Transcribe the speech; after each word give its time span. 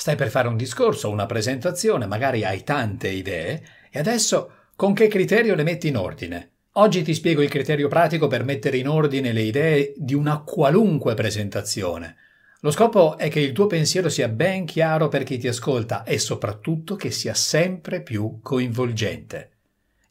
Stai 0.00 0.16
per 0.16 0.30
fare 0.30 0.48
un 0.48 0.56
discorso, 0.56 1.10
una 1.10 1.26
presentazione, 1.26 2.06
magari 2.06 2.42
hai 2.42 2.64
tante 2.64 3.08
idee, 3.08 3.62
e 3.90 3.98
adesso 3.98 4.52
con 4.74 4.94
che 4.94 5.08
criterio 5.08 5.54
le 5.54 5.62
metti 5.62 5.88
in 5.88 5.98
ordine? 5.98 6.52
Oggi 6.76 7.02
ti 7.02 7.12
spiego 7.12 7.42
il 7.42 7.50
criterio 7.50 7.86
pratico 7.86 8.26
per 8.26 8.42
mettere 8.42 8.78
in 8.78 8.88
ordine 8.88 9.30
le 9.34 9.42
idee 9.42 9.92
di 9.98 10.14
una 10.14 10.40
qualunque 10.40 11.12
presentazione. 11.12 12.16
Lo 12.60 12.70
scopo 12.70 13.18
è 13.18 13.28
che 13.28 13.40
il 13.40 13.52
tuo 13.52 13.66
pensiero 13.66 14.08
sia 14.08 14.28
ben 14.28 14.64
chiaro 14.64 15.08
per 15.08 15.22
chi 15.22 15.36
ti 15.36 15.48
ascolta 15.48 16.04
e 16.04 16.18
soprattutto 16.18 16.96
che 16.96 17.10
sia 17.10 17.34
sempre 17.34 18.00
più 18.00 18.38
coinvolgente. 18.40 19.50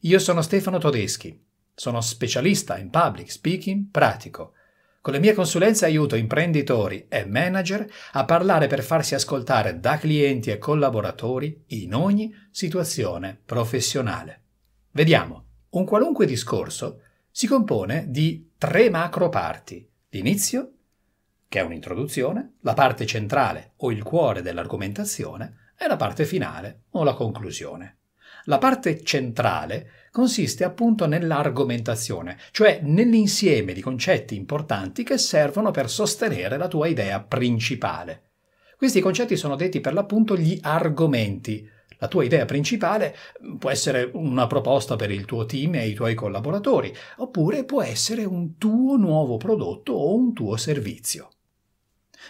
Io 0.02 0.20
sono 0.20 0.40
Stefano 0.40 0.78
Todeschi, 0.78 1.36
sono 1.74 2.00
specialista 2.00 2.78
in 2.78 2.90
public 2.90 3.28
speaking 3.28 3.86
pratico. 3.90 4.52
Con 5.02 5.14
le 5.14 5.18
mie 5.18 5.32
consulenze 5.32 5.86
aiuto 5.86 6.14
imprenditori 6.14 7.06
e 7.08 7.24
manager 7.24 7.90
a 8.12 8.26
parlare 8.26 8.66
per 8.66 8.82
farsi 8.82 9.14
ascoltare 9.14 9.80
da 9.80 9.96
clienti 9.96 10.50
e 10.50 10.58
collaboratori 10.58 11.64
in 11.68 11.94
ogni 11.94 12.34
situazione 12.50 13.40
professionale. 13.42 14.42
Vediamo. 14.90 15.44
Un 15.70 15.86
qualunque 15.86 16.26
discorso 16.26 17.00
si 17.30 17.46
compone 17.46 18.10
di 18.10 18.50
tre 18.58 18.90
macro 18.90 19.30
parti. 19.30 19.88
L'inizio, 20.10 20.72
che 21.48 21.60
è 21.60 21.62
un'introduzione, 21.62 22.56
la 22.60 22.74
parte 22.74 23.06
centrale 23.06 23.72
o 23.76 23.90
il 23.92 24.02
cuore 24.02 24.42
dell'argomentazione 24.42 25.70
e 25.78 25.86
la 25.86 25.96
parte 25.96 26.26
finale 26.26 26.82
o 26.90 27.04
la 27.04 27.14
conclusione. 27.14 28.00
La 28.44 28.58
parte 28.58 29.02
centrale 29.02 29.99
consiste 30.10 30.64
appunto 30.64 31.06
nell'argomentazione, 31.06 32.38
cioè 32.50 32.80
nell'insieme 32.82 33.72
di 33.72 33.80
concetti 33.80 34.34
importanti 34.34 35.04
che 35.04 35.18
servono 35.18 35.70
per 35.70 35.88
sostenere 35.88 36.56
la 36.56 36.68
tua 36.68 36.88
idea 36.88 37.20
principale. 37.20 38.22
Questi 38.76 39.00
concetti 39.00 39.36
sono 39.36 39.56
detti 39.56 39.80
per 39.80 39.92
l'appunto 39.92 40.36
gli 40.36 40.58
argomenti, 40.62 41.68
la 41.98 42.08
tua 42.08 42.24
idea 42.24 42.46
principale 42.46 43.14
può 43.58 43.68
essere 43.68 44.10
una 44.14 44.46
proposta 44.46 44.96
per 44.96 45.10
il 45.10 45.26
tuo 45.26 45.44
team 45.44 45.74
e 45.74 45.88
i 45.88 45.92
tuoi 45.92 46.14
collaboratori, 46.14 46.94
oppure 47.18 47.64
può 47.64 47.82
essere 47.82 48.24
un 48.24 48.56
tuo 48.56 48.96
nuovo 48.96 49.36
prodotto 49.36 49.92
o 49.92 50.14
un 50.14 50.32
tuo 50.32 50.56
servizio. 50.56 51.28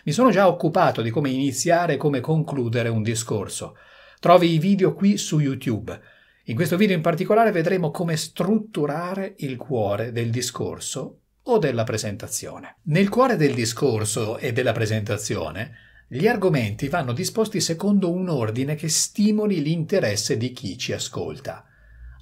Mi 0.05 0.13
sono 0.13 0.31
già 0.31 0.49
occupato 0.49 1.03
di 1.03 1.11
come 1.11 1.31
iniziare 1.31 1.95
e 1.95 1.97
come 1.99 2.19
concludere 2.19 2.89
un 2.89 3.03
discorso. 3.03 3.77
Trovi 4.19 4.55
i 4.55 4.59
video 4.59 4.93
qui 4.93 5.17
su 5.17 5.39
YouTube. 5.39 6.01
In 6.45 6.55
questo 6.55 6.79
video 6.79 6.97
in 6.97 7.03
particolare 7.03 7.53
vedremo 7.53 7.91
come 7.91 8.17
strutturare 8.17 9.35
il 9.39 9.59
cuore 9.59 10.11
del 10.11 10.31
discorso 10.31 11.19
o 11.43 11.59
della 11.59 11.85
presentazione. 11.85 12.77
Nel 12.85 13.11
cuore 13.11 13.37
del 13.37 13.53
discorso 13.53 14.39
e 14.39 14.53
della 14.53 14.73
presentazione 14.73 15.77
gli 16.09 16.27
argomenti 16.27 16.89
vanno 16.89 17.13
disposti 17.13 17.61
secondo 17.61 18.11
un 18.11 18.31
ordine 18.31 18.75
che 18.75 18.89
stimoli 18.89 19.61
l'interesse 19.61 20.39
di 20.39 20.53
chi 20.53 20.79
ci 20.79 20.95
ascolta. 20.95 21.67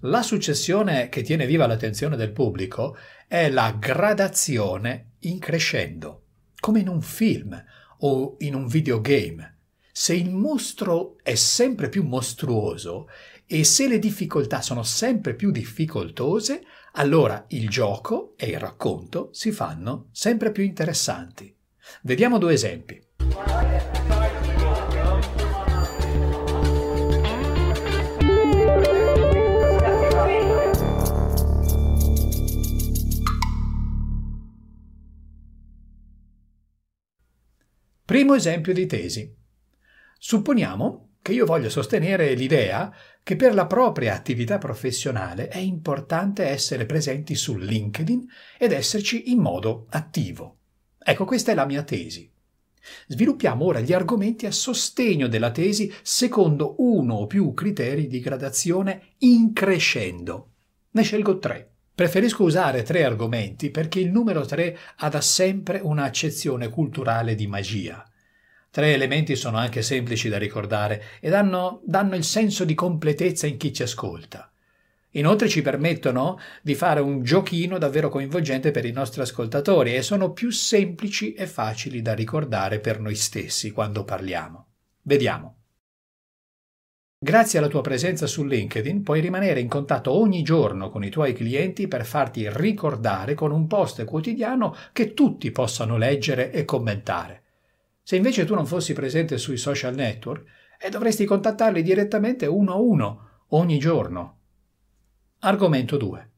La 0.00 0.22
successione 0.22 1.08
che 1.08 1.22
tiene 1.22 1.46
viva 1.46 1.68
l'attenzione 1.68 2.16
del 2.16 2.32
pubblico 2.32 2.96
è 3.28 3.48
la 3.48 3.76
gradazione 3.78 5.12
in 5.20 5.38
crescendo, 5.38 6.22
come 6.58 6.80
in 6.80 6.88
un 6.88 7.02
film 7.02 7.64
o 7.98 8.34
in 8.40 8.54
un 8.54 8.66
videogame. 8.66 9.54
Se 9.90 10.14
il 10.14 10.30
mostro 10.30 11.16
è 11.22 11.34
sempre 11.34 11.88
più 11.88 12.04
mostruoso 12.04 13.08
e 13.50 13.64
se 13.64 13.88
le 13.88 13.98
difficoltà 13.98 14.60
sono 14.60 14.82
sempre 14.82 15.34
più 15.34 15.50
difficoltose, 15.50 16.64
allora 16.92 17.46
il 17.48 17.70
gioco 17.70 18.34
e 18.36 18.50
il 18.50 18.58
racconto 18.58 19.30
si 19.32 19.52
fanno 19.52 20.08
sempre 20.12 20.52
più 20.52 20.62
interessanti. 20.62 21.56
Vediamo 22.02 22.36
due 22.36 22.52
esempi. 22.52 23.02
Primo 38.04 38.34
esempio 38.34 38.74
di 38.74 38.84
tesi. 38.84 39.34
Supponiamo 40.18 41.07
che 41.28 41.34
io 41.34 41.44
voglia 41.44 41.68
sostenere 41.68 42.32
l'idea 42.32 42.90
che 43.22 43.36
per 43.36 43.52
la 43.52 43.66
propria 43.66 44.14
attività 44.14 44.56
professionale 44.56 45.48
è 45.48 45.58
importante 45.58 46.44
essere 46.44 46.86
presenti 46.86 47.34
su 47.34 47.54
LinkedIn 47.54 48.26
ed 48.56 48.72
esserci 48.72 49.30
in 49.30 49.38
modo 49.38 49.84
attivo. 49.90 50.56
Ecco, 50.98 51.26
questa 51.26 51.52
è 51.52 51.54
la 51.54 51.66
mia 51.66 51.82
tesi. 51.82 52.32
Sviluppiamo 53.08 53.66
ora 53.66 53.80
gli 53.80 53.92
argomenti 53.92 54.46
a 54.46 54.50
sostegno 54.50 55.28
della 55.28 55.50
tesi 55.50 55.92
secondo 56.00 56.76
uno 56.78 57.16
o 57.16 57.26
più 57.26 57.52
criteri 57.52 58.06
di 58.06 58.20
gradazione 58.20 59.08
in 59.18 59.52
crescendo. 59.52 60.52
Ne 60.92 61.02
scelgo 61.02 61.38
tre. 61.38 61.72
Preferisco 61.94 62.42
usare 62.42 62.84
tre 62.84 63.04
argomenti 63.04 63.70
perché 63.70 64.00
il 64.00 64.10
numero 64.10 64.46
tre 64.46 64.78
ha 64.96 65.10
da 65.10 65.20
sempre 65.20 65.78
un'accezione 65.82 66.70
culturale 66.70 67.34
di 67.34 67.46
magia. 67.46 68.07
Tre 68.78 68.92
elementi 68.92 69.34
sono 69.34 69.56
anche 69.56 69.82
semplici 69.82 70.28
da 70.28 70.38
ricordare 70.38 71.02
e 71.18 71.30
danno, 71.30 71.80
danno 71.84 72.14
il 72.14 72.22
senso 72.22 72.64
di 72.64 72.76
completezza 72.76 73.48
in 73.48 73.56
chi 73.56 73.72
ci 73.72 73.82
ascolta. 73.82 74.52
Inoltre 75.14 75.48
ci 75.48 75.62
permettono 75.62 76.38
di 76.62 76.76
fare 76.76 77.00
un 77.00 77.24
giochino 77.24 77.76
davvero 77.76 78.08
coinvolgente 78.08 78.70
per 78.70 78.84
i 78.84 78.92
nostri 78.92 79.20
ascoltatori 79.20 79.96
e 79.96 80.02
sono 80.02 80.30
più 80.30 80.50
semplici 80.50 81.32
e 81.32 81.48
facili 81.48 82.02
da 82.02 82.14
ricordare 82.14 82.78
per 82.78 83.00
noi 83.00 83.16
stessi 83.16 83.72
quando 83.72 84.04
parliamo. 84.04 84.66
Vediamo. 85.02 85.56
Grazie 87.18 87.58
alla 87.58 87.66
tua 87.66 87.80
presenza 87.80 88.28
su 88.28 88.44
LinkedIn 88.44 89.02
puoi 89.02 89.20
rimanere 89.20 89.58
in 89.58 89.66
contatto 89.66 90.12
ogni 90.12 90.44
giorno 90.44 90.88
con 90.88 91.02
i 91.02 91.10
tuoi 91.10 91.32
clienti 91.32 91.88
per 91.88 92.06
farti 92.06 92.48
ricordare 92.48 93.34
con 93.34 93.50
un 93.50 93.66
post 93.66 94.04
quotidiano 94.04 94.72
che 94.92 95.14
tutti 95.14 95.50
possano 95.50 95.96
leggere 95.96 96.52
e 96.52 96.64
commentare. 96.64 97.42
Se 98.08 98.16
invece 98.16 98.46
tu 98.46 98.54
non 98.54 98.64
fossi 98.64 98.94
presente 98.94 99.36
sui 99.36 99.58
social 99.58 99.94
network, 99.94 100.42
eh, 100.80 100.88
dovresti 100.88 101.26
contattarli 101.26 101.82
direttamente 101.82 102.46
uno 102.46 102.72
a 102.72 102.76
uno 102.76 103.28
ogni 103.48 103.78
giorno 103.78 104.38
Argomento 105.40 105.98
2. 105.98 106.30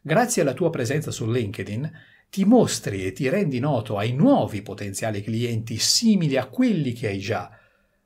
Grazie 0.00 0.40
alla 0.40 0.54
tua 0.54 0.70
presenza 0.70 1.10
su 1.10 1.30
LinkedIn 1.30 1.92
ti 2.30 2.46
mostri 2.46 3.04
e 3.04 3.12
ti 3.12 3.28
rendi 3.28 3.58
noto 3.58 3.98
ai 3.98 4.14
nuovi 4.14 4.62
potenziali 4.62 5.20
clienti 5.20 5.76
simili 5.76 6.38
a 6.38 6.46
quelli 6.46 6.94
che 6.94 7.08
hai 7.08 7.18
già, 7.18 7.50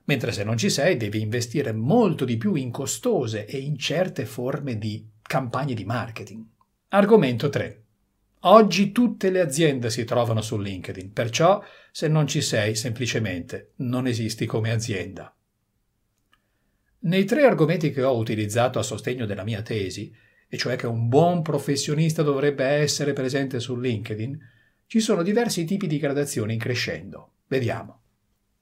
mentre 0.06 0.32
se 0.32 0.42
non 0.42 0.56
ci 0.56 0.68
sei 0.68 0.96
devi 0.96 1.20
investire 1.20 1.70
molto 1.70 2.24
di 2.24 2.36
più 2.36 2.56
in 2.56 2.72
costose 2.72 3.46
e 3.46 3.58
incerte 3.58 4.26
forme 4.26 4.78
di 4.78 5.08
campagne 5.22 5.74
di 5.74 5.84
marketing. 5.84 6.44
Argomento 6.88 7.50
3. 7.50 7.85
Oggi 8.40 8.92
tutte 8.92 9.30
le 9.30 9.40
aziende 9.40 9.90
si 9.90 10.04
trovano 10.04 10.40
su 10.40 10.58
LinkedIn, 10.58 11.12
perciò 11.12 11.62
se 11.90 12.08
non 12.08 12.26
ci 12.26 12.42
sei 12.42 12.74
semplicemente 12.74 13.72
non 13.76 14.06
esisti 14.06 14.46
come 14.46 14.70
azienda. 14.70 15.34
Nei 16.98 17.24
tre 17.24 17.44
argomenti 17.44 17.90
che 17.90 18.02
ho 18.02 18.16
utilizzato 18.16 18.78
a 18.78 18.82
sostegno 18.82 19.26
della 19.26 19.44
mia 19.44 19.62
tesi, 19.62 20.14
e 20.48 20.56
cioè 20.56 20.76
che 20.76 20.86
un 20.86 21.08
buon 21.08 21.42
professionista 21.42 22.22
dovrebbe 22.22 22.64
essere 22.64 23.12
presente 23.12 23.58
su 23.58 23.76
LinkedIn, 23.76 24.38
ci 24.86 25.00
sono 25.00 25.22
diversi 25.22 25.64
tipi 25.64 25.86
di 25.86 25.98
gradazioni 25.98 26.52
in 26.52 26.58
crescendo. 26.58 27.32
Vediamo. 27.48 28.02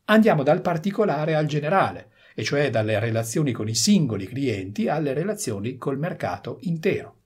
Andiamo 0.04 0.42
dal 0.42 0.60
particolare 0.60 1.34
al 1.34 1.46
generale, 1.46 2.12
e 2.34 2.42
cioè 2.42 2.70
dalle 2.70 2.98
relazioni 2.98 3.52
con 3.52 3.68
i 3.68 3.74
singoli 3.74 4.26
clienti 4.26 4.88
alle 4.88 5.12
relazioni 5.12 5.76
col 5.76 5.98
mercato 5.98 6.58
intero. 6.62 7.20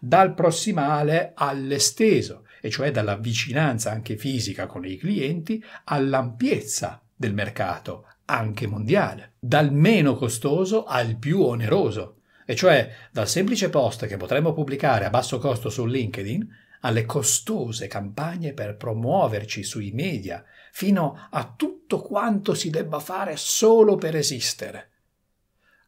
Dal 0.00 0.34
prossimale 0.34 1.32
all'esteso, 1.34 2.46
e 2.60 2.70
cioè 2.70 2.90
dalla 2.90 3.16
vicinanza 3.16 3.90
anche 3.90 4.16
fisica 4.16 4.66
con 4.66 4.84
i 4.86 4.96
clienti 4.96 5.62
all'ampiezza 5.84 7.02
del 7.14 7.34
mercato, 7.34 8.06
anche 8.26 8.66
mondiale. 8.66 9.32
Dal 9.40 9.72
meno 9.72 10.16
costoso 10.16 10.84
al 10.84 11.16
più 11.16 11.42
oneroso, 11.42 12.20
e 12.44 12.54
cioè 12.54 12.90
dal 13.10 13.28
semplice 13.28 13.70
post 13.70 14.06
che 14.06 14.16
potremmo 14.16 14.52
pubblicare 14.52 15.04
a 15.04 15.10
basso 15.10 15.38
costo 15.38 15.70
su 15.70 15.84
LinkedIn 15.86 16.60
alle 16.80 17.04
costose 17.04 17.86
campagne 17.86 18.52
per 18.52 18.76
promuoverci 18.76 19.62
sui 19.62 19.92
media, 19.92 20.44
fino 20.72 21.28
a 21.30 21.52
tutto 21.56 22.00
quanto 22.00 22.54
si 22.54 22.70
debba 22.70 22.98
fare 22.98 23.36
solo 23.36 23.96
per 23.96 24.16
esistere. 24.16 24.90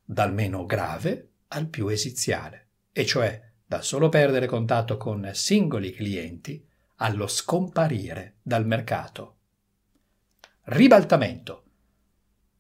Dal 0.05 0.32
meno 0.32 0.67
grave 0.67 1.31
al 1.49 1.67
più 1.67 1.88
esiziale, 1.88 2.67
e 2.93 3.05
cioè 3.05 3.43
dal 3.66 3.84
solo 3.84 4.08
perdere 4.08 4.46
contatto 4.46 4.96
con 4.96 5.31
singoli 5.32 5.93
clienti 5.93 6.64
allo 6.96 7.26
scomparire 7.26 8.37
dal 8.43 8.66
mercato. 8.66 9.37
Ribaltamento. 10.64 11.62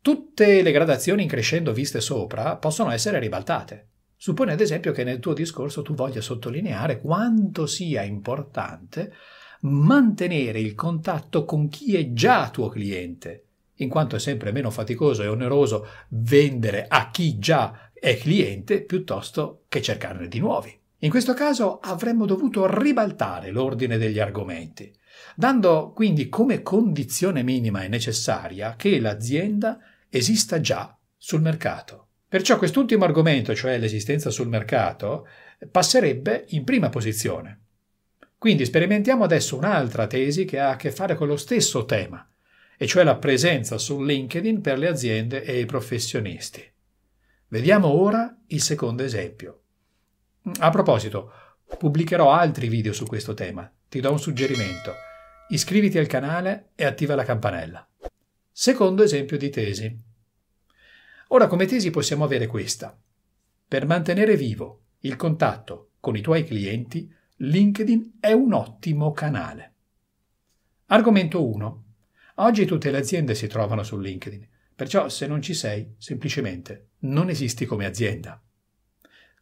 Tutte 0.00 0.62
le 0.62 0.72
gradazioni 0.72 1.22
in 1.22 1.28
crescendo 1.28 1.72
viste 1.72 2.00
sopra 2.00 2.56
possono 2.56 2.90
essere 2.90 3.18
ribaltate. 3.18 3.88
Suppone 4.16 4.52
ad 4.52 4.60
esempio 4.60 4.92
che 4.92 5.04
nel 5.04 5.20
tuo 5.20 5.32
discorso 5.32 5.82
tu 5.82 5.94
voglia 5.94 6.20
sottolineare 6.20 7.00
quanto 7.00 7.66
sia 7.66 8.02
importante 8.02 9.12
mantenere 9.60 10.60
il 10.60 10.74
contatto 10.74 11.44
con 11.44 11.68
chi 11.68 11.96
è 11.96 12.12
già 12.12 12.50
tuo 12.50 12.68
cliente 12.68 13.44
in 13.78 13.88
quanto 13.88 14.16
è 14.16 14.18
sempre 14.18 14.52
meno 14.52 14.70
faticoso 14.70 15.22
e 15.22 15.26
oneroso 15.26 15.86
vendere 16.10 16.86
a 16.86 17.10
chi 17.10 17.38
già 17.38 17.90
è 17.92 18.16
cliente 18.18 18.82
piuttosto 18.82 19.64
che 19.68 19.82
cercarne 19.82 20.28
di 20.28 20.38
nuovi. 20.38 20.78
In 21.04 21.10
questo 21.10 21.34
caso 21.34 21.80
avremmo 21.80 22.24
dovuto 22.24 22.66
ribaltare 22.66 23.50
l'ordine 23.50 23.98
degli 23.98 24.18
argomenti, 24.18 24.90
dando 25.36 25.92
quindi 25.94 26.30
come 26.30 26.62
condizione 26.62 27.42
minima 27.42 27.82
e 27.82 27.88
necessaria 27.88 28.74
che 28.74 28.98
l'azienda 28.98 29.78
esista 30.08 30.62
già 30.62 30.96
sul 31.14 31.42
mercato. 31.42 32.08
Perciò 32.26 32.56
quest'ultimo 32.56 33.04
argomento, 33.04 33.54
cioè 33.54 33.76
l'esistenza 33.76 34.30
sul 34.30 34.48
mercato, 34.48 35.28
passerebbe 35.70 36.46
in 36.48 36.64
prima 36.64 36.88
posizione. 36.88 37.60
Quindi 38.38 38.64
sperimentiamo 38.64 39.24
adesso 39.24 39.58
un'altra 39.58 40.06
tesi 40.06 40.46
che 40.46 40.58
ha 40.58 40.70
a 40.70 40.76
che 40.76 40.90
fare 40.90 41.16
con 41.16 41.28
lo 41.28 41.36
stesso 41.36 41.84
tema, 41.84 42.26
e 42.78 42.86
cioè 42.86 43.04
la 43.04 43.16
presenza 43.16 43.76
su 43.76 44.02
LinkedIn 44.02 44.62
per 44.62 44.78
le 44.78 44.88
aziende 44.88 45.44
e 45.44 45.60
i 45.60 45.66
professionisti. 45.66 46.66
Vediamo 47.48 47.88
ora 47.88 48.34
il 48.46 48.62
secondo 48.62 49.02
esempio. 49.02 49.63
A 50.58 50.68
proposito, 50.68 51.32
pubblicherò 51.78 52.30
altri 52.30 52.68
video 52.68 52.92
su 52.92 53.06
questo 53.06 53.32
tema. 53.32 53.72
Ti 53.88 54.00
do 54.00 54.10
un 54.10 54.18
suggerimento. 54.18 54.92
Iscriviti 55.48 55.96
al 55.96 56.06
canale 56.06 56.72
e 56.74 56.84
attiva 56.84 57.14
la 57.14 57.24
campanella. 57.24 57.88
Secondo 58.50 59.02
esempio 59.02 59.38
di 59.38 59.48
tesi. 59.48 59.98
Ora 61.28 61.46
come 61.46 61.64
tesi 61.64 61.90
possiamo 61.90 62.24
avere 62.24 62.46
questa. 62.46 62.94
Per 63.66 63.86
mantenere 63.86 64.36
vivo 64.36 64.82
il 65.00 65.16
contatto 65.16 65.92
con 65.98 66.14
i 66.14 66.20
tuoi 66.20 66.44
clienti, 66.44 67.10
LinkedIn 67.36 68.18
è 68.20 68.32
un 68.32 68.52
ottimo 68.52 69.12
canale. 69.12 69.72
Argomento 70.86 71.42
1. 71.42 71.84
Oggi 72.36 72.66
tutte 72.66 72.90
le 72.90 72.98
aziende 72.98 73.34
si 73.34 73.46
trovano 73.46 73.82
su 73.82 73.98
LinkedIn, 73.98 74.46
perciò 74.74 75.08
se 75.08 75.26
non 75.26 75.40
ci 75.40 75.54
sei, 75.54 75.94
semplicemente 75.96 76.90
non 77.00 77.30
esisti 77.30 77.64
come 77.64 77.86
azienda. 77.86 78.43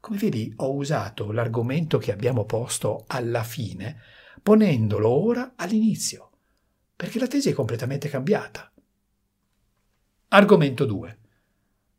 Come 0.02 0.18
vedi, 0.18 0.52
ho 0.56 0.74
usato 0.74 1.30
l'argomento 1.30 1.98
che 1.98 2.10
abbiamo 2.10 2.44
posto 2.44 3.04
alla 3.06 3.44
fine, 3.44 4.00
ponendolo 4.42 5.08
ora 5.08 5.52
all'inizio, 5.54 6.30
perché 6.96 7.20
la 7.20 7.28
tesi 7.28 7.50
è 7.50 7.52
completamente 7.52 8.08
cambiata. 8.08 8.72
Argomento 10.30 10.86
2. 10.86 11.18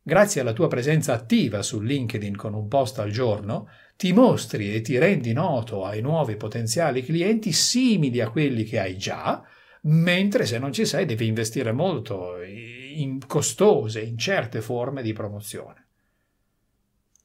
Grazie 0.02 0.42
alla 0.42 0.52
tua 0.52 0.68
presenza 0.68 1.14
attiva 1.14 1.62
su 1.62 1.80
LinkedIn 1.80 2.36
con 2.36 2.52
un 2.52 2.68
post 2.68 2.98
al 2.98 3.10
giorno, 3.10 3.70
ti 3.96 4.12
mostri 4.12 4.74
e 4.74 4.82
ti 4.82 4.98
rendi 4.98 5.32
noto 5.32 5.86
ai 5.86 6.02
nuovi 6.02 6.36
potenziali 6.36 7.02
clienti 7.02 7.52
simili 7.52 8.20
a 8.20 8.28
quelli 8.28 8.64
che 8.64 8.80
hai 8.80 8.98
già, 8.98 9.42
mentre 9.84 10.44
se 10.44 10.58
non 10.58 10.74
ci 10.74 10.84
sei 10.84 11.06
devi 11.06 11.26
investire 11.26 11.72
molto 11.72 12.34
in 12.42 13.26
costose, 13.26 14.02
incerte 14.02 14.60
forme 14.60 15.00
di 15.00 15.14
promozione. 15.14 15.83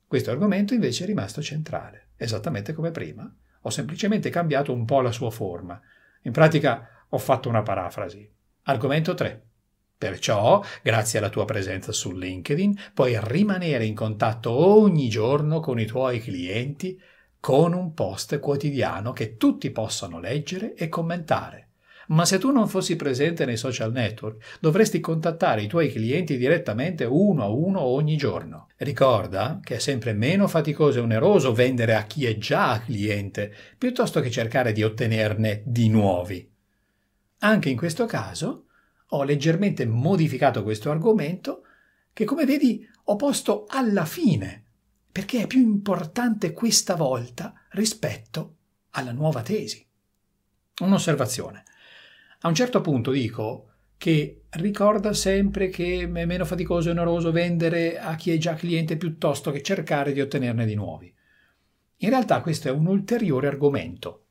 Questo 0.09 0.31
argomento 0.31 0.73
invece 0.73 1.03
è 1.03 1.06
rimasto 1.06 1.39
centrale, 1.39 2.07
esattamente 2.17 2.73
come 2.73 2.89
prima. 2.89 3.31
Ho 3.61 3.69
semplicemente 3.69 4.31
cambiato 4.31 4.73
un 4.73 4.83
po' 4.83 5.01
la 5.01 5.11
sua 5.11 5.29
forma. 5.29 5.79
In 6.23 6.31
pratica 6.31 7.06
ho 7.09 7.17
fatto 7.19 7.47
una 7.47 7.61
parafrasi. 7.61 8.27
Argomento 8.63 9.13
3. 9.13 9.44
Perciò, 9.95 10.63
grazie 10.81 11.19
alla 11.19 11.29
tua 11.29 11.45
presenza 11.45 11.91
su 11.91 12.11
LinkedIn, 12.11 12.75
puoi 12.95 13.19
rimanere 13.21 13.85
in 13.85 13.94
contatto 13.94 14.50
ogni 14.50 15.09
giorno 15.09 15.59
con 15.59 15.79
i 15.79 15.85
tuoi 15.85 16.19
clienti 16.19 17.00
con 17.39 17.73
un 17.73 17.94
post 17.94 18.39
quotidiano 18.39 19.13
che 19.13 19.38
tutti 19.38 19.69
possano 19.69 20.19
leggere 20.19 20.73
e 20.73 20.89
commentare. 20.89 21.69
Ma 22.09 22.25
se 22.25 22.39
tu 22.39 22.51
non 22.51 22.67
fossi 22.67 22.95
presente 22.95 23.45
nei 23.45 23.57
social 23.57 23.91
network, 23.91 24.57
dovresti 24.59 25.00
contattare 25.00 25.61
i 25.61 25.67
tuoi 25.67 25.91
clienti 25.91 26.38
direttamente 26.38 27.06
uno 27.06 27.44
a 27.44 27.50
uno 27.50 27.81
ogni 27.81 28.17
giorno. 28.17 28.67
Ricorda 28.77 29.59
che 29.63 29.75
è 29.75 29.79
sempre 29.79 30.13
meno 30.13 30.47
faticoso 30.47 31.00
e 31.00 31.01
oneroso 31.03 31.53
vendere 31.53 31.95
a 31.95 32.03
chi 32.03 32.25
è 32.25 32.35
già 32.38 32.81
cliente, 32.83 33.53
piuttosto 33.77 34.21
che 34.21 34.31
cercare 34.31 34.71
di 34.71 34.81
ottenerne 34.81 35.61
di 35.65 35.88
nuovi. 35.88 36.51
Anche 37.39 37.69
in 37.69 37.77
questo 37.77 38.06
caso 38.07 38.65
ho 39.09 39.23
leggermente 39.23 39.85
modificato 39.85 40.63
questo 40.63 40.89
argomento 40.89 41.63
che 42.11 42.25
come 42.25 42.45
vedi 42.45 42.88
ho 43.03 43.15
posto 43.15 43.65
alla 43.69 44.06
fine, 44.06 44.63
perché 45.11 45.44
è 45.44 45.47
più 45.47 45.59
importante 45.59 46.53
questa 46.53 46.95
volta 46.95 47.53
rispetto 47.69 48.56
alla 48.91 49.11
nuova 49.11 49.44
tesi. 49.44 49.85
Un'osservazione. 50.79 51.63
A 52.41 52.47
un 52.47 52.56
certo 52.56 52.80
punto 52.80 53.12
dico 53.12 53.65
che 53.97 54.44
ricorda 54.51 55.12
sempre 55.13 55.68
che 55.68 56.01
è 56.01 56.06
meno 56.06 56.45
faticoso 56.45 56.88
e 56.88 56.91
oneroso 56.91 57.31
vendere 57.31 58.00
a 58.00 58.15
chi 58.15 58.31
è 58.31 58.38
già 58.38 58.53
cliente 58.53 58.95
piuttosto 58.95 59.51
che 59.51 59.62
cercare 59.62 60.13
di 60.13 60.21
ottenerne 60.21 60.65
di 60.65 60.74
nuovi. 60.74 61.13
In 61.97 62.09
realtà 62.09 62.39
questo 62.39 62.69
è 62.69 62.71
un 62.71 62.86
ulteriore 62.86 63.47
argomento. 63.47 64.24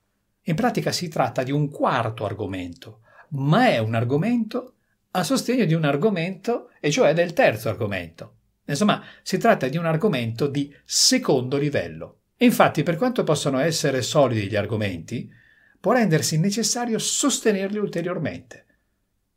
In 0.45 0.55
pratica 0.55 0.91
si 0.91 1.09
tratta 1.09 1.43
di 1.43 1.53
un 1.53 1.69
quarto 1.69 2.25
argomento, 2.25 3.01
ma 3.31 3.69
è 3.69 3.77
un 3.77 3.95
argomento 3.95 4.73
a 5.11 5.23
sostegno 5.23 5.67
di 5.67 5.75
un 5.75 5.85
argomento, 5.85 6.71
e 6.81 6.91
cioè 6.91 7.13
del 7.13 7.35
terzo 7.35 7.69
argomento. 7.69 8.37
Insomma, 8.65 9.03
si 9.23 9.37
tratta 9.37 9.69
di 9.69 9.77
un 9.77 9.85
argomento 9.85 10.47
di 10.47 10.75
secondo 10.85 11.59
livello. 11.59 12.21
Infatti, 12.39 12.83
per 12.83 12.97
quanto 12.97 13.23
possano 13.25 13.59
essere 13.59 14.01
solidi 14.01 14.49
gli 14.49 14.57
argomenti, 14.57 15.31
può 15.81 15.93
rendersi 15.93 16.39
necessario 16.39 16.99
sostenerli 16.99 17.79
ulteriormente, 17.79 18.67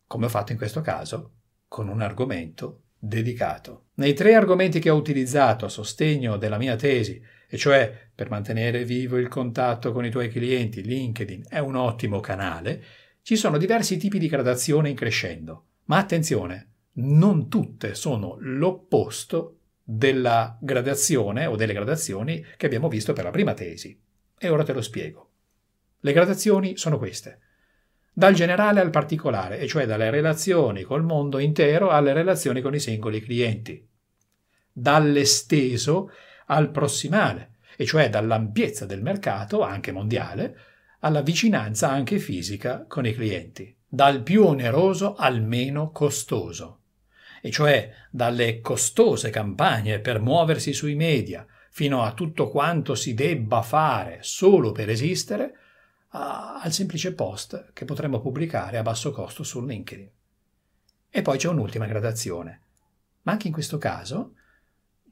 come 0.07 0.25
ho 0.25 0.29
fatto 0.29 0.51
in 0.51 0.57
questo 0.57 0.81
caso, 0.81 1.33
con 1.67 1.87
un 1.87 2.01
argomento 2.01 2.83
dedicato. 2.97 3.85
Nei 3.95 4.13
tre 4.13 4.35
argomenti 4.35 4.79
che 4.79 4.89
ho 4.89 4.95
utilizzato 4.95 5.65
a 5.65 5.69
sostegno 5.69 6.37
della 6.37 6.57
mia 6.57 6.75
tesi, 6.75 7.21
e 7.47 7.57
cioè 7.57 8.09
per 8.13 8.29
mantenere 8.29 8.85
vivo 8.85 9.17
il 9.17 9.27
contatto 9.27 9.91
con 9.91 10.05
i 10.05 10.11
tuoi 10.11 10.29
clienti, 10.29 10.83
LinkedIn 10.83 11.45
è 11.47 11.59
un 11.59 11.75
ottimo 11.75 12.19
canale, 12.19 12.83
ci 13.23 13.35
sono 13.35 13.57
diversi 13.57 13.97
tipi 13.97 14.19
di 14.19 14.27
gradazione 14.27 14.89
in 14.89 14.95
crescendo. 14.95 15.65
Ma 15.85 15.97
attenzione, 15.97 16.69
non 16.93 17.49
tutte 17.49 17.93
sono 17.95 18.37
l'opposto 18.39 19.57
della 19.83 20.57
gradazione 20.61 21.45
o 21.45 21.55
delle 21.55 21.73
gradazioni 21.73 22.45
che 22.57 22.65
abbiamo 22.65 22.87
visto 22.87 23.13
per 23.13 23.25
la 23.25 23.31
prima 23.31 23.53
tesi. 23.53 23.99
E 24.37 24.49
ora 24.49 24.63
te 24.63 24.73
lo 24.73 24.81
spiego. 24.81 25.30
Le 26.03 26.13
gradazioni 26.13 26.77
sono 26.77 26.97
queste. 26.97 27.39
Dal 28.11 28.33
generale 28.33 28.79
al 28.79 28.89
particolare, 28.89 29.59
e 29.59 29.67
cioè 29.67 29.85
dalle 29.85 30.09
relazioni 30.09 30.81
col 30.81 31.03
mondo 31.03 31.37
intero 31.37 31.91
alle 31.91 32.11
relazioni 32.11 32.61
con 32.61 32.73
i 32.73 32.79
singoli 32.79 33.21
clienti. 33.21 33.87
Dall'esteso 34.73 36.11
al 36.47 36.71
prossimale, 36.71 37.57
e 37.77 37.85
cioè 37.85 38.09
dall'ampiezza 38.09 38.85
del 38.85 39.01
mercato, 39.01 39.61
anche 39.61 39.91
mondiale, 39.91 40.57
alla 41.01 41.21
vicinanza 41.21 41.89
anche 41.89 42.19
fisica 42.19 42.85
con 42.87 43.05
i 43.05 43.13
clienti. 43.13 43.75
Dal 43.87 44.23
più 44.23 44.45
oneroso 44.45 45.15
al 45.15 45.41
meno 45.41 45.91
costoso, 45.91 46.79
e 47.41 47.51
cioè 47.51 47.91
dalle 48.09 48.59
costose 48.59 49.29
campagne 49.29 49.99
per 49.99 50.19
muoversi 50.19 50.73
sui 50.73 50.95
media, 50.95 51.45
fino 51.69 52.01
a 52.01 52.13
tutto 52.13 52.49
quanto 52.49 52.95
si 52.95 53.13
debba 53.13 53.61
fare 53.61 54.19
solo 54.21 54.71
per 54.71 54.89
esistere, 54.89 55.55
al 56.13 56.71
semplice 56.71 57.13
post 57.13 57.71
che 57.73 57.85
potremmo 57.85 58.19
pubblicare 58.19 58.77
a 58.77 58.81
basso 58.81 59.11
costo 59.11 59.43
su 59.43 59.63
LinkedIn. 59.65 60.09
E 61.09 61.21
poi 61.21 61.37
c'è 61.37 61.47
un'ultima 61.47 61.85
gradazione. 61.85 62.61
Ma 63.23 63.33
anche 63.33 63.47
in 63.47 63.53
questo 63.53 63.77
caso 63.77 64.35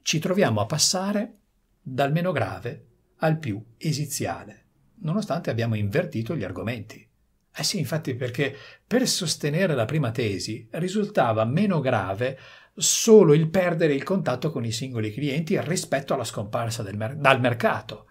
ci 0.01 0.20
troviamo 0.20 0.62
a 0.62 0.65
passare 0.65 1.38
dal 1.82 2.12
meno 2.12 2.32
grave 2.32 2.86
al 3.18 3.38
più 3.38 3.63
esiziale, 3.77 4.65
nonostante 5.01 5.50
abbiamo 5.50 5.75
invertito 5.75 6.36
gli 6.36 6.44
argomenti. 6.44 7.08
Eh 7.53 7.63
sì, 7.63 7.79
infatti, 7.79 8.15
perché 8.15 8.56
per 8.86 9.08
sostenere 9.08 9.75
la 9.75 9.86
prima 9.86 10.12
tesi 10.12 10.68
risultava 10.72 11.44
meno 11.44 11.79
grave 11.82 12.38
solo 12.74 13.34
il 13.34 13.50
perdere 13.50 13.94
il 13.94 14.03
contatto 14.03 14.51
con 14.51 14.63
i 14.63 14.72
singoli 14.72 15.12
clienti 15.12 15.60
rispetto 15.62 16.13
alla 16.13 16.24
scomparsa 16.24 16.84
mer- 16.94 17.15
dal 17.15 17.39
mercato. 17.41 18.09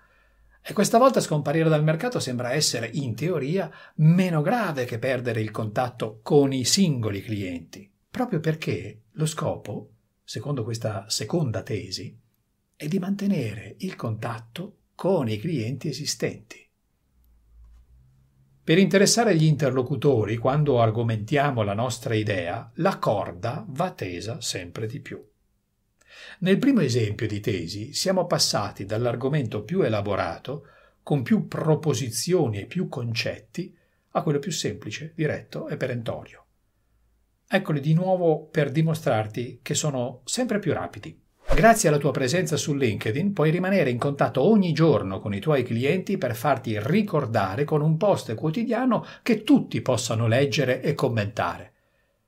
E 0.69 0.75
questa 0.75 0.99
volta 0.99 1.21
scomparire 1.21 1.71
dal 1.71 1.83
mercato 1.83 2.21
sembra 2.21 2.53
essere, 2.53 2.91
in 2.93 3.15
teoria, 3.15 3.71
meno 3.95 4.43
grave 4.43 4.85
che 4.85 4.99
perdere 4.99 5.41
il 5.41 5.51
contatto 5.51 6.21
con 6.23 6.53
i 6.53 6.65
singoli 6.65 7.23
clienti, 7.23 7.91
proprio 8.11 8.39
perché 8.39 9.05
lo 9.13 9.25
scopo, 9.25 9.93
secondo 10.23 10.65
questa 10.65 11.07
seconda 11.09 11.63
tesi, 11.63 12.15
è 12.77 12.87
di 12.87 12.99
mantenere 12.99 13.77
il 13.79 13.97
contatto 13.97 14.81
con 14.95 15.31
i 15.31 15.39
clienti 15.39 15.89
esistenti. 15.89 16.69
Per 18.63 18.77
interessare 18.77 19.35
gli 19.35 19.45
interlocutori, 19.45 20.37
quando 20.37 20.83
argomentiamo 20.83 21.63
la 21.63 21.73
nostra 21.73 22.15
idea, 22.15 22.71
la 22.75 22.99
corda 22.99 23.65
va 23.69 23.91
tesa 23.93 24.43
sempre 24.43 24.87
di 24.87 25.01
più. 25.01 25.19
Nel 26.41 26.59
primo 26.59 26.81
esempio 26.81 27.27
di 27.27 27.41
tesi 27.41 27.93
siamo 27.93 28.27
passati 28.27 28.85
dall'argomento 28.85 29.63
più 29.63 29.83
elaborato, 29.83 30.67
con 31.03 31.23
più 31.23 31.49
proposizioni 31.49 32.61
e 32.61 32.67
più 32.67 32.89
concetti, 32.89 33.77
a 34.13 34.23
quello 34.23 34.39
più 34.39 34.53
semplice, 34.53 35.13
diretto 35.15 35.69
e 35.69 35.77
perentorio. 35.77 36.45
Eccoli 37.49 37.81
di 37.81 37.95
nuovo 37.95 38.45
per 38.47 38.71
dimostrarti 38.71 39.61
che 39.63 39.75
sono 39.75 40.21
sempre 40.25 40.59
più 40.59 40.73
rapidi. 40.73 41.19
Grazie 41.55 41.89
alla 41.89 41.99
tua 41.99 42.11
presenza 42.11 42.59
su 42.59 42.75
LinkedIn 42.75 43.33
puoi 43.33 43.51
rimanere 43.51 43.89
in 43.89 43.99
contatto 43.99 44.43
ogni 44.43 44.73
giorno 44.73 45.19
con 45.19 45.33
i 45.33 45.41
tuoi 45.41 45.63
clienti 45.63 46.19
per 46.19 46.37
farti 46.37 46.79
ricordare 46.79 47.65
con 47.65 47.81
un 47.81 47.97
post 47.97 48.35
quotidiano 48.35 49.05
che 49.23 49.45
tutti 49.45 49.81
possano 49.81 50.29
leggere 50.29 50.83
e 50.83 50.95
commentare. 50.95 51.73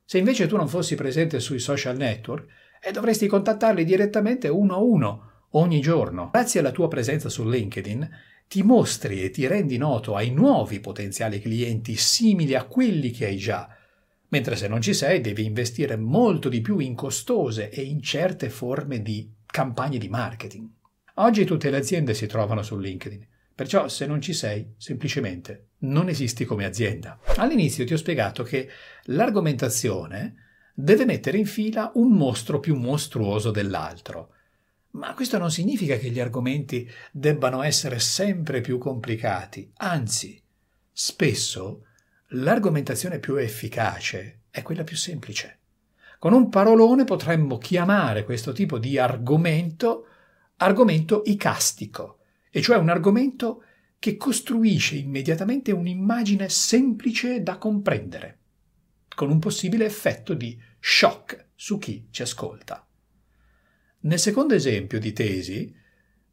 Se 0.04 0.16
invece 0.16 0.46
tu 0.46 0.56
non 0.56 0.68
fossi 0.68 0.94
presente 0.94 1.38
sui 1.38 1.58
social 1.58 1.96
network, 1.96 2.46
e 2.82 2.92
dovresti 2.92 3.26
contattarli 3.26 3.84
direttamente 3.84 4.48
uno 4.48 4.74
a 4.74 4.78
uno 4.78 5.30
ogni 5.50 5.80
giorno. 5.80 6.30
Grazie 6.32 6.60
alla 6.60 6.72
tua 6.72 6.88
presenza 6.88 7.28
su 7.28 7.46
LinkedIn 7.46 8.08
ti 8.48 8.62
mostri 8.62 9.22
e 9.22 9.30
ti 9.30 9.46
rendi 9.46 9.76
noto 9.76 10.16
ai 10.16 10.30
nuovi 10.30 10.80
potenziali 10.80 11.40
clienti 11.40 11.94
simili 11.94 12.54
a 12.54 12.64
quelli 12.64 13.10
che 13.10 13.26
hai 13.26 13.36
già 13.36 13.74
mentre 14.30 14.56
se 14.56 14.68
non 14.68 14.80
ci 14.80 14.94
sei 14.94 15.20
devi 15.20 15.44
investire 15.44 15.96
molto 15.96 16.48
di 16.48 16.60
più 16.60 16.78
in 16.78 16.94
costose 16.94 17.70
e 17.70 17.82
incerte 17.82 18.48
forme 18.48 19.02
di 19.02 19.32
campagne 19.46 19.98
di 19.98 20.08
marketing. 20.08 20.68
Oggi 21.14 21.44
tutte 21.44 21.70
le 21.70 21.76
aziende 21.76 22.14
si 22.14 22.26
trovano 22.26 22.62
su 22.62 22.78
LinkedIn, 22.78 23.26
perciò 23.54 23.88
se 23.88 24.06
non 24.06 24.20
ci 24.20 24.32
sei, 24.32 24.74
semplicemente 24.76 25.70
non 25.80 26.08
esisti 26.08 26.44
come 26.44 26.64
azienda. 26.64 27.18
All'inizio 27.36 27.84
ti 27.84 27.92
ho 27.92 27.96
spiegato 27.96 28.42
che 28.42 28.68
l'argomentazione 29.04 30.34
deve 30.82 31.04
mettere 31.04 31.38
in 31.38 31.46
fila 31.46 31.90
un 31.94 32.12
mostro 32.12 32.60
più 32.60 32.74
mostruoso 32.76 33.50
dell'altro. 33.50 34.34
Ma 34.92 35.14
questo 35.14 35.38
non 35.38 35.50
significa 35.50 35.96
che 35.96 36.10
gli 36.10 36.20
argomenti 36.20 36.88
debbano 37.12 37.62
essere 37.62 37.98
sempre 38.00 38.60
più 38.60 38.78
complicati, 38.78 39.70
anzi, 39.76 40.40
spesso 40.92 41.84
L'argomentazione 42.34 43.18
più 43.18 43.34
efficace 43.34 44.42
è 44.50 44.62
quella 44.62 44.84
più 44.84 44.94
semplice. 44.94 45.58
Con 46.20 46.32
un 46.32 46.48
parolone 46.48 47.02
potremmo 47.02 47.58
chiamare 47.58 48.24
questo 48.24 48.52
tipo 48.52 48.78
di 48.78 48.98
argomento 48.98 50.06
argomento 50.58 51.22
icastico, 51.24 52.18
e 52.50 52.60
cioè 52.60 52.76
un 52.76 52.88
argomento 52.90 53.64
che 53.98 54.16
costruisce 54.16 54.94
immediatamente 54.94 55.72
un'immagine 55.72 56.48
semplice 56.48 57.42
da 57.42 57.56
comprendere, 57.56 58.38
con 59.12 59.30
un 59.30 59.38
possibile 59.40 59.86
effetto 59.86 60.34
di 60.34 60.56
shock 60.80 61.48
su 61.54 61.78
chi 61.78 62.08
ci 62.10 62.22
ascolta. 62.22 62.84
Nel 64.00 64.18
secondo 64.18 64.54
esempio 64.54 64.98
di 64.98 65.12
tesi, 65.12 65.74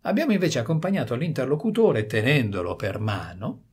abbiamo 0.02 0.32
invece 0.32 0.60
accompagnato 0.60 1.16
l'interlocutore 1.16 2.06
tenendolo 2.06 2.76
per 2.76 3.00
mano 3.00 3.64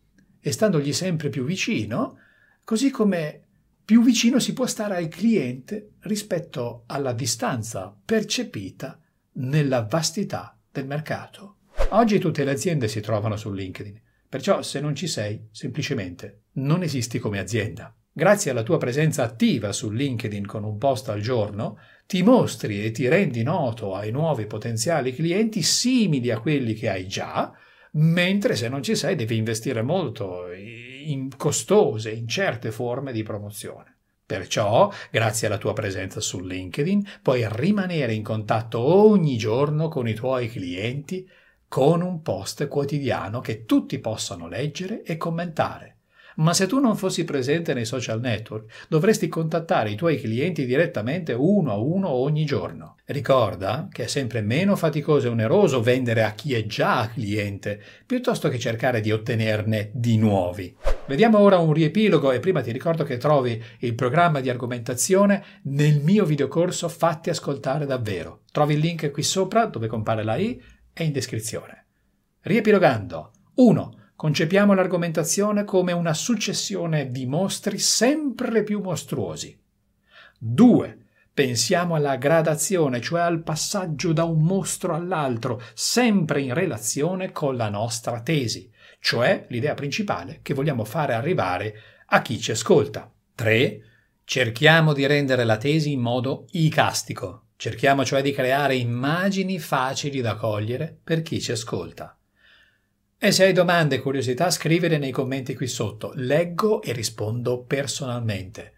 e 0.41 0.51
standogli 0.51 0.93
sempre 0.93 1.29
più 1.29 1.45
vicino, 1.45 2.19
così 2.65 2.91
come 2.91 3.43
più 3.85 4.03
vicino 4.03 4.39
si 4.41 4.53
può 4.53 4.67
stare 4.67 4.97
al 4.97 5.09
cliente 5.09 5.93
rispetto 6.01 6.85
alla 6.87 7.13
distanza 7.13 7.97
percepita 8.05 9.01
nella 9.35 9.83
vastità 9.83 10.59
del 10.71 10.87
mercato. 10.87 11.59
Oggi 11.91 12.19
tutte 12.19 12.45
le 12.45 12.51
aziende 12.51 12.89
si 12.89 13.01
trovano 13.01 13.37
su 13.37 13.53
LinkedIn, 13.53 14.01
perciò 14.29 14.63
se 14.63 14.81
non 14.81 14.97
ci 14.97 15.07
sei, 15.07 15.49
semplicemente 15.53 16.45
non 16.55 16.83
esisti 16.83 17.19
come 17.19 17.39
azienda. 17.39 17.95
Grazie 18.17 18.53
alla 18.53 18.63
tua 18.63 18.79
presenza 18.79 19.25
attiva 19.25 19.73
su 19.73 19.91
LinkedIn 19.91 20.47
con 20.47 20.63
un 20.63 20.79
post 20.79 21.09
al 21.09 21.21
giorno, 21.21 21.79
ti 22.07 22.23
mostri 22.23 22.85
e 22.85 22.93
ti 22.93 23.09
rendi 23.09 23.43
noto 23.43 23.97
ai 23.97 24.13
nuovi 24.13 24.47
potenziali 24.47 25.13
clienti 25.13 25.63
simili 25.63 26.31
a 26.31 26.39
quelli 26.39 26.75
che 26.75 26.89
hai 26.89 27.09
già, 27.09 27.53
mentre 27.95 28.55
se 28.55 28.69
non 28.69 28.85
ci 28.85 28.95
sei 28.95 29.17
devi 29.17 29.37
investire 29.37 29.83
molto 29.83 30.45
in 30.53 31.37
costose, 31.37 32.13
incerte 32.13 32.71
forme 32.71 33.11
di 33.11 33.25
promozione. 33.25 33.97
Perciò, 34.25 34.93
grazie 35.11 35.49
alla 35.49 35.59
tua 35.59 35.73
presenza 35.73 36.21
su 36.21 36.39
LinkedIn, 36.39 37.19
puoi 37.21 37.45
rimanere 37.51 38.15
in 38.15 38.23
contatto 38.23 38.79
ogni 38.79 39.37
giorno 39.37 39.89
con 39.89 40.07
i 40.07 40.15
tuoi 40.15 40.49
clienti 40.49 41.29
con 41.67 42.01
un 42.01 42.23
post 42.23 42.69
quotidiano 42.69 43.41
che 43.41 43.65
tutti 43.65 43.99
possano 43.99 44.47
leggere 44.47 45.03
e 45.03 45.17
commentare. 45.17 45.94
Ma 46.37 46.53
se 46.53 46.67
tu 46.67 46.81
non 46.81 46.97
fossi 46.97 47.25
presente 47.25 47.75
nei 47.75 47.85
social 47.85 48.21
network, 48.21 48.87
dovresti 48.89 49.29
contattare 49.29 49.91
i 49.91 49.95
tuoi 49.95 50.19
clienti 50.19 50.67
direttamente 50.67 51.33
uno 51.33 51.73
a 51.73 51.77
uno 51.77 52.09
ogni 52.09 52.45
giorno. 52.45 52.97
Ricorda 53.07 53.89
che 53.91 54.05
è 54.05 54.07
sempre 54.07 54.41
meno 54.41 54.75
faticoso 54.75 55.27
e 55.27 55.31
oneroso 55.31 55.81
vendere 55.81 56.25
a 56.25 56.33
chi 56.33 56.55
è 56.55 56.67
già 56.67 57.09
cliente, 57.13 57.81
piuttosto 58.05 58.49
che 58.49 58.59
cercare 58.59 59.01
di 59.01 59.13
ottenerne 59.13 59.91
di 59.93 60.17
nuovi. 60.17 60.75
Vediamo 61.07 61.39
ora 61.39 61.59
un 61.59 61.73
riepilogo 61.73 62.33
e 62.33 62.41
prima 62.41 62.63
ti 62.63 62.73
ricordo 62.73 63.05
che 63.05 63.19
trovi 63.19 63.63
il 63.81 63.95
programma 63.95 64.41
di 64.41 64.49
argomentazione 64.49 65.45
nel 65.65 66.01
mio 66.01 66.25
videocorso 66.25 66.89
Fatti 66.89 67.31
ascoltare 67.31 67.85
davvero. 67.85 68.41
Trovi 68.51 68.75
il 68.75 68.81
link 68.81 69.11
qui 69.11 69.23
sopra 69.23 69.67
dove 69.67 69.87
compare 69.87 70.25
la 70.25 70.37
i 70.37 70.61
e 70.93 71.05
in 71.05 71.13
descrizione. 71.13 71.87
Riepilogando. 72.41 73.31
1 73.57 74.04
concepiamo 74.17 74.75
l'argomentazione 74.75 75.65
come 75.65 75.93
una 75.93 76.15
successione 76.15 77.11
di 77.11 77.27
mostri 77.27 77.79
sempre 77.79 78.63
più 78.63 78.81
mostruosi. 78.81 79.59
2. 80.39 80.99
Pensiamo 81.35 81.97
alla 81.97 82.17
gradazione, 82.17 83.01
cioè 83.01 83.23
al 83.23 83.43
passaggio 83.43 84.13
da 84.13 84.23
un 84.25 84.43
mostro 84.43 84.95
all'altro, 84.95 85.61
sempre 85.75 86.41
in 86.41 86.55
relazione 86.55 87.33
con 87.33 87.57
la 87.57 87.69
nostra 87.69 88.21
tesi, 88.21 88.71
cioè 89.01 89.47
l'idea 89.49 89.75
principale 89.75 90.39
che 90.43 90.55
vogliamo 90.55 90.85
fare 90.85 91.13
arrivare 91.13 91.75
a 92.07 92.23
chi 92.23 92.39
ci 92.39 92.53
ascolta. 92.53 93.11
3. 93.35 93.81
Cerchiamo 94.23 94.93
di 94.93 95.07
rendere 95.07 95.45
la 95.45 95.57
tesi 95.57 95.91
in 95.91 96.01
modo 96.01 96.47
icastico, 96.53 97.47
cerchiamo 97.57 98.05
cioè 98.05 98.23
di 98.23 98.33
creare 98.33 98.77
immagini 98.77 99.59
facili 99.59 100.21
da 100.21 100.37
cogliere 100.37 100.97
per 101.03 101.23
chi 101.23 101.41
ci 101.41 101.51
ascolta. 101.51 102.17
E 103.25 103.33
se 103.33 103.45
hai 103.45 103.55
domande 103.55 103.95
e 103.95 104.01
curiosità, 104.01 104.51
scrivere 104.51 104.99
nei 104.99 105.11
commenti 105.11 105.55
qui 105.55 105.67
sotto. 105.67 106.13
Leggo 106.15 106.83
e 106.83 106.93
rispondo 106.93 107.63
personalmente. 107.63 108.75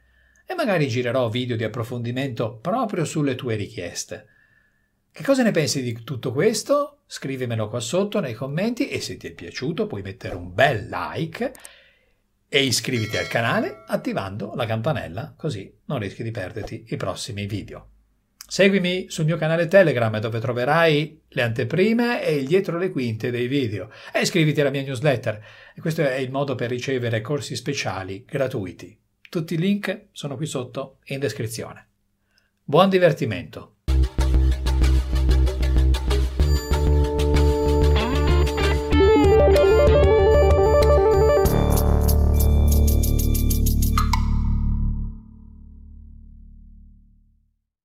E 0.46 0.54
magari 0.54 0.86
girerò 0.86 1.28
video 1.28 1.56
di 1.56 1.64
approfondimento 1.64 2.58
proprio 2.58 3.04
sulle 3.04 3.34
tue 3.34 3.56
richieste. 3.56 4.26
Che 5.10 5.24
cosa 5.24 5.42
ne 5.42 5.50
pensi 5.50 5.82
di 5.82 6.04
tutto 6.04 6.30
questo? 6.30 7.00
Scrivimelo 7.08 7.68
qua 7.68 7.80
sotto 7.80 8.20
nei 8.20 8.34
commenti 8.34 8.88
e 8.88 9.00
se 9.00 9.16
ti 9.16 9.26
è 9.26 9.32
piaciuto 9.32 9.88
puoi 9.88 10.02
mettere 10.02 10.36
un 10.36 10.54
bel 10.54 10.86
like 10.88 11.52
e 12.48 12.62
iscriviti 12.62 13.16
al 13.16 13.26
canale 13.26 13.82
attivando 13.88 14.54
la 14.54 14.64
campanella 14.64 15.34
così 15.36 15.76
non 15.86 15.98
rischi 15.98 16.22
di 16.22 16.30
perderti 16.30 16.84
i 16.90 16.96
prossimi 16.96 17.46
video. 17.46 17.95
Seguimi 18.48 19.06
sul 19.08 19.24
mio 19.24 19.36
canale 19.36 19.66
Telegram 19.66 20.18
dove 20.20 20.38
troverai 20.38 21.22
le 21.28 21.42
anteprime 21.42 22.24
e 22.24 22.36
il 22.36 22.46
dietro 22.46 22.78
le 22.78 22.90
quinte 22.90 23.32
dei 23.32 23.48
video 23.48 23.90
e 24.12 24.20
iscriviti 24.20 24.60
alla 24.60 24.70
mia 24.70 24.82
newsletter. 24.82 25.44
E 25.74 25.80
questo 25.80 26.02
è 26.02 26.14
il 26.14 26.30
modo 26.30 26.54
per 26.54 26.70
ricevere 26.70 27.20
corsi 27.20 27.56
speciali 27.56 28.24
gratuiti. 28.24 28.96
Tutti 29.28 29.54
i 29.54 29.58
link 29.58 30.06
sono 30.12 30.36
qui 30.36 30.46
sotto 30.46 30.98
in 31.06 31.18
descrizione. 31.18 31.88
Buon 32.62 32.88
divertimento! 32.88 33.75